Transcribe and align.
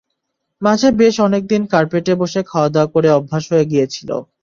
মাঝে 0.61 0.87
বেশ 0.99 1.15
অনেক 1.27 1.43
দিন 1.51 1.61
কার্পেটে 1.73 2.13
বসে 2.21 2.41
খাওয়া 2.49 2.69
দাওয়া 2.69 2.91
করে 2.93 3.09
অভ্যাস 3.11 3.43
হয়ে 3.51 3.69
গিয়েছিল। 3.71 4.09